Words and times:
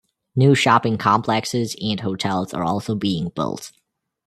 New 0.35 0.55
shopping 0.55 0.97
complexes 0.97 1.75
and 1.79 1.99
hotels 1.99 2.55
are 2.55 2.63
also 2.63 2.95
being 2.95 3.29
built. 3.35 3.71